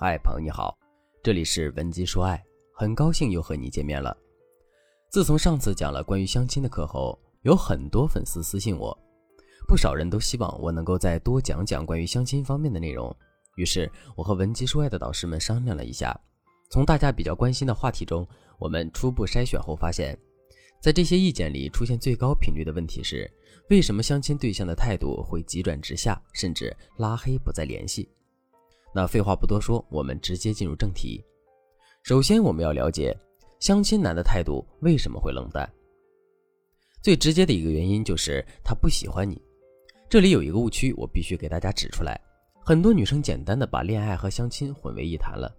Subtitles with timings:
[0.00, 0.78] 嗨，朋友你好，
[1.24, 2.40] 这里是文姬说爱，
[2.72, 4.16] 很高兴又和你见面了。
[5.10, 8.96] 自从上次讲了关于相亲的课后，有很多粉丝私信我，
[9.66, 13.12] 不少人都希望我能够再多讲讲关于相亲方面的内容。
[13.56, 16.16] 于是，我和文姬说爱的导师们商量了一下，
[16.70, 18.24] 从大家比较关心的话题中，
[18.60, 20.16] 我们初步筛选后发现，
[20.80, 23.28] 在这些意见里出现最高频率的问题是：
[23.68, 28.08] 为什么相亲对象的态度会急转直下，甚至拉黑不再联系？
[28.94, 31.24] 那废话不多说，我们直接进入正题。
[32.02, 33.16] 首先，我们要了解
[33.60, 35.68] 相亲男的态度为什么会冷淡。
[37.02, 39.40] 最直接的一个原因就是他不喜欢你。
[40.08, 42.18] 这里有一个误区，我必须给大家指出来。
[42.64, 45.54] 很多女生简单的把恋爱和相亲混为一谈了。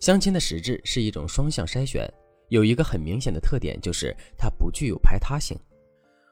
[0.00, 2.08] 相亲的实质是一种双向筛选，
[2.48, 5.56] 有一个很明显的特点就是它不具有排他性。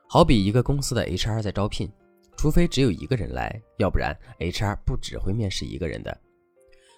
[0.08, 1.90] 好比一个公司的 HR 在招聘。
[2.36, 6.16] 除非只有一个人来，要不然 HR 不只会面试一个人的。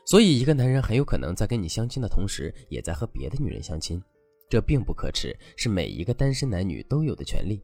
[0.05, 4.03] 所以，一个男人很有可能在跟你相亲的同时，也在和别的女人相亲，
[4.49, 7.63] 这并不可耻，是每一个单身男女都有的权利。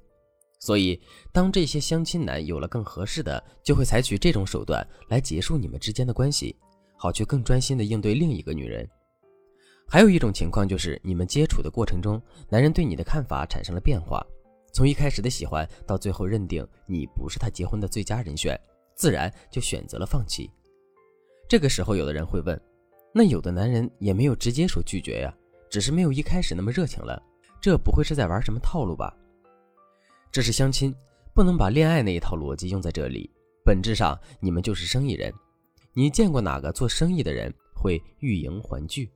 [0.61, 1.01] 所以，
[1.33, 6.55] 当这些相亲男有了更合适的，就会采取这种手段来结束你们之间的关系，
[6.97, 8.89] 好去更专心的应对另一个女人。
[9.87, 14.25] 还有一种情况就是，你们接触的过程中，男人对你的看法产生了变化。
[14.75, 18.61] 从一开始的喜欢，到最后认定你不是他结婚的最佳人选，
[18.97, 20.51] 自然就选择了放弃。
[21.49, 22.61] 这个时候，有的人会问：
[23.13, 25.33] 那有的男人也没有直接说拒绝呀，
[25.71, 27.23] 只是没有一开始那么热情了，
[27.61, 29.17] 这不会是在玩什么套路吧？
[30.33, 30.93] 这是相亲，
[31.33, 33.31] 不能把恋爱那一套逻辑用在这里。
[33.65, 35.33] 本质上，你们就是生意人。
[35.93, 39.09] 你见过哪个做生意的人会欲迎还拒？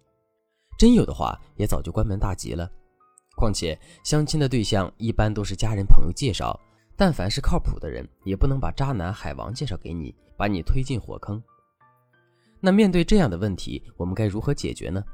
[0.79, 2.71] 真有的话，也早就关门大吉了。
[3.39, 6.59] 况且相亲的对象一般都是家人朋友介绍，
[6.97, 11.41] 但凡是靠谱的人，也不能把渣男海王介绍给你，把你推进火坑。
[12.61, 15.05] 那面对这样的问题，我们该如何解决呢？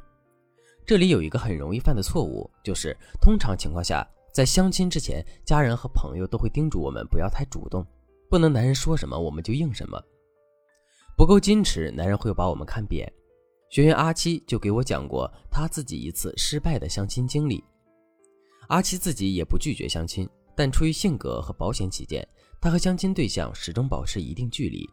[0.86, 7.86] 这里有一个很容易犯的错误，就是通常情况下，在相亲之前，家人和朋友都会叮嘱我们不要太主动，
[8.30, 10.02] 不能男人说什么我们就应什么，
[11.16, 13.10] 不够矜持，男人会把我们看扁。
[13.70, 17.62] 学员阿七就给我讲过他自己一次失败的相亲经历。
[18.68, 22.26] 阿七自己也不拒绝相亲，但出于性格和保险起见，
[22.60, 24.88] 他和相亲对象始终保持一定距离。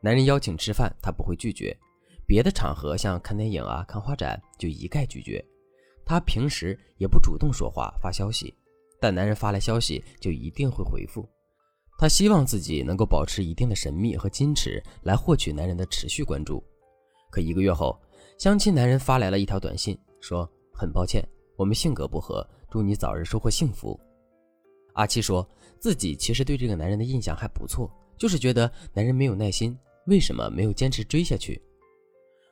[0.00, 1.76] 男人邀请吃饭，他不会拒绝；
[2.26, 5.44] 别的场合像看电影啊、看画展，就一概拒绝。
[6.04, 8.54] 他平时也不主动说话、发消息，
[9.00, 11.28] 但男人发来消息就一定会回复。
[11.98, 16.62] 他希望自己能够保持一定的神秘和矜持，来获取男人的持续关注。
[17.30, 18.00] 可一个月后，
[18.38, 21.26] 相亲男人发来了一条短信，说：“很抱歉，
[21.56, 24.00] 我们性格不合。”祝你早日收获幸福。
[24.94, 25.46] 阿七说
[25.78, 31.60] 自己其实对这个男人的印象还不错，就是觉得男人没有耐心，为什么没有坚持追下去？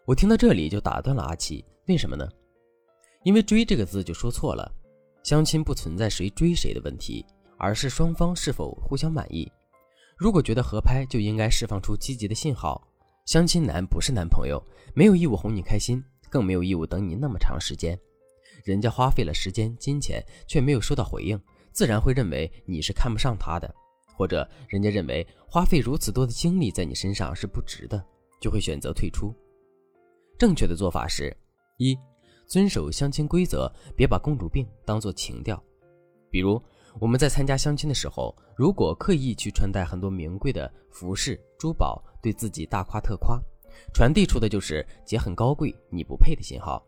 [0.04, 2.28] 我听到这里就打断了阿七，为什么呢？
[3.22, 4.70] 因为“追”这个字就说错了，
[5.22, 7.24] 相亲不存在谁追谁的问题，
[7.56, 9.50] 而是双方是否互相满意。
[10.18, 12.86] 如果觉得合拍，就应该释放出积极的信号。
[13.24, 14.62] 相亲男不是男朋友，
[14.94, 17.98] 没有义务哄你开心，更没有义务等你那么长时间。
[18.64, 21.40] 人家花费了时间、金钱，却没有收到回应，
[21.72, 23.72] 自然会认为你是看不上他的，
[24.16, 28.04] 或者人家认为花费如此多的精力在你身上是不值的，
[28.40, 29.34] 就会选择退出。
[30.38, 31.36] 正确的做法是：
[31.76, 31.98] 一、
[32.46, 35.62] 遵守相亲规则，别把公主病当做情调。
[36.30, 36.62] 比如
[36.98, 43.40] 我们在参加相亲的时候，如果刻意去穿戴很多名贵的服饰、珠宝，对自己大夸特夸，
[43.92, 46.84] 传递出的就是姐很高贵，你不配的信号。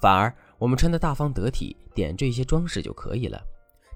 [0.00, 3.42] 反而，我们穿的大方得体，点缀一些装饰就可以了。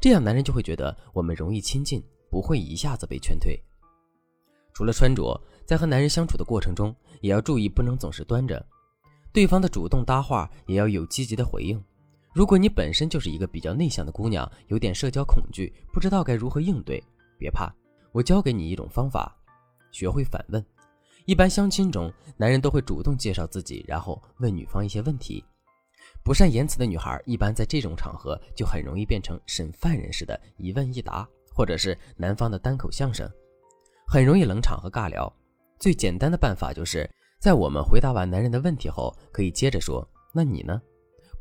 [0.00, 3.62] 这样，男人就会觉得我们容易亲近，不会一下子被劝退。
[4.72, 8.64] 除了穿着，在和男人相处的过程中，也要注意不能总是端着。
[9.30, 11.78] 对方的主动搭话也要有积极的回应。
[12.32, 17.02] 如果你本身就是一个比较内向的姑娘，有点社交恐惧，不知道该如何应对，
[17.38, 17.70] 别怕，
[18.10, 19.36] 我教给你一种方法：
[19.92, 20.64] 学会反问。
[21.26, 25.44] 一般相亲中，男人都会主动介绍自己，然后问女方一些问题。
[26.22, 33.30] 不善言辞的女孩，一般在这种场合就很容易变成审犯人似的，一问一答，或者是男方的单口相声，
[34.06, 35.30] 很容易冷场和尬聊。
[35.78, 37.08] 最简单的办法就是，
[37.40, 40.80] 在我们回答完男人的问题后，可以接着说：“那你呢？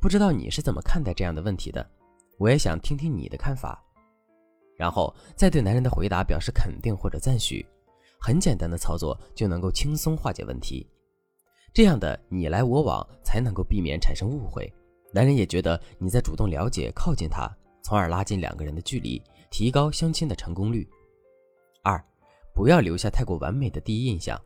[0.02, 1.90] 不知道你是怎么看待这样的问题的？
[2.38, 3.82] 我也想听听你的看法。”
[4.76, 7.66] 然后再对男人的回答表示肯定或者赞许。
[8.20, 10.90] 很简单的操作就能够轻松化解问题。
[11.74, 14.72] 这样的你来我往才能够避免产生误会，
[15.12, 17.50] 男人也觉得你在主动了解、靠近他，
[17.82, 20.88] 从而拉近两个人的距离，提高相亲的成功率。
[21.82, 22.00] 二，
[22.54, 24.40] 不要留下太过完美的第一印象。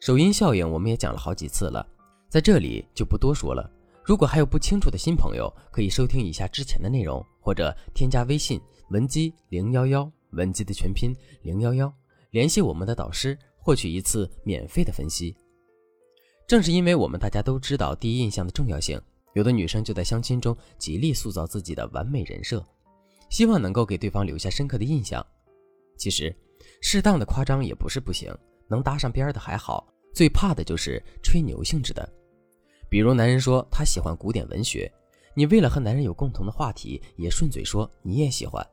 [0.00, 1.86] 首因效应我们也讲了好几次了，
[2.28, 3.68] 在这里就不多说了。
[4.04, 8.60] 如果还有不清楚的新朋友，可以收听一下之前的内容，或者添加微信
[8.90, 11.90] 文姬零幺幺，文姬的全拼零幺幺，
[12.32, 15.34] 联系我们的导师，获取一次免费的分析。
[16.48, 18.98] 正是因为我们大家都知道第一印象的重要性，
[19.34, 22.64] 有的女生就在相亲中极力塑造自己的完美人设，
[23.28, 25.24] 希望能够给对方留下深刻的印象。
[25.98, 26.34] 其实，
[26.80, 28.34] 适当的夸张也不是不行，
[28.66, 32.08] 能搭上边的还好，最怕的就是吹牛性质的。
[32.88, 34.90] 比如男人说他喜欢古典文学，
[35.34, 38.66] 你为了和男人有共同的话题，也顺嘴说你也喜欢。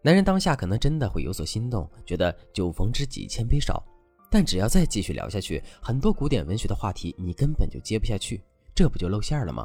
[0.00, 3.84] 男人当下可能真的会有所心动，觉得酒逢知己千杯少。
[4.34, 8.42] 但只要再继续聊下去，很多古典文学的话题你根本就接不下去，
[8.74, 9.64] 这不就露馅了吗？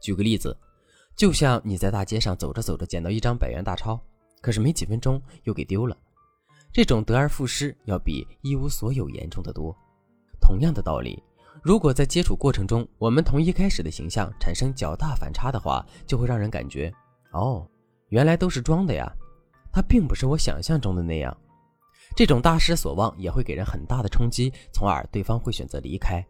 [0.00, 0.56] 举个例子，
[1.14, 4.00] 就像你在大街上走着走着捡到一张百元大钞，
[4.40, 5.94] 可是没几分钟又给丢了，
[6.72, 9.76] 这种得而复失要比一无所有严重的多。
[10.40, 11.22] 同样的道理。
[11.62, 16.90] 如果在接触过程中，我们同一开始的形象产生较大反差的话，就会让人感觉，
[17.32, 17.68] 哦，
[18.08, 19.12] 原来都是装的呀，
[19.70, 21.36] 他并不是我想象中的那样。
[22.16, 26.24] 这种大失所望也会给人很大的冲击，从而对方会选择离开。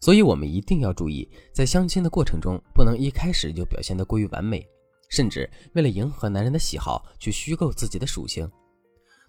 [0.00, 4.64] 所以，我们一定要注意，在相亲的过程中，不能一开始就表现得过于完美，
[5.10, 8.48] 甚至为了迎合男人的喜好去虚构自己的属性。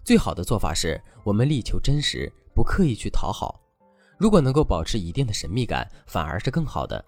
[0.04, 3.60] 最好的做法是我们力求真实，不刻意去讨好。
[4.16, 7.04] 如果能够保持一定的神秘感，反而是更好的。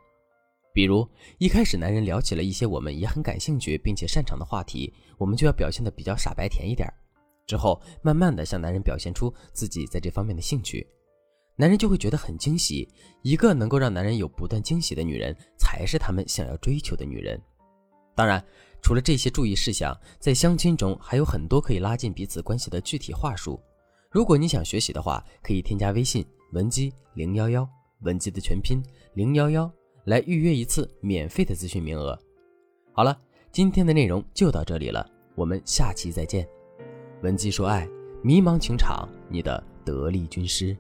[0.75, 1.09] 比如
[1.39, 6.93] 一开始男人聊起了一些我们也很感兴趣并且擅长的话题，我们就要表现的比较傻白甜一点。
[7.47, 10.87] 之后慢慢的向男人表现出自己在这方面的兴趣，
[11.57, 12.89] 男人就会觉得很惊喜。
[13.23, 17.41] 一个能够让男人有不断惊喜的女人，才是他们想要追求的女人。
[18.15, 18.45] 当然，
[18.83, 23.61] 除了这些注意事项，在相亲中还有很多可以拉近彼此关系的具体话术。
[24.11, 26.25] 如果你想学习的话，可以添加微信。
[26.53, 27.67] 文姬零幺幺，
[28.01, 28.83] 文姬的全拼
[29.15, 29.73] 零幺幺，
[30.05, 32.19] 来预约一次免费的咨询名额。
[32.93, 33.19] 好了，
[33.51, 36.47] 今天的内容就到这里了，我们下期再见。
[37.23, 37.89] 文姬说爱，
[38.21, 40.77] 迷茫情场，你的得力军师。